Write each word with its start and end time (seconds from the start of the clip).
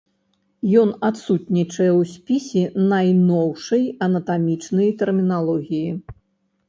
Ён 0.83 0.89
адсутнічае 1.09 1.89
ў 1.99 2.09
спісе 2.13 2.63
найноўшай 2.93 3.83
анатамічнай 4.09 4.89
тэрміналогіі. 5.03 5.91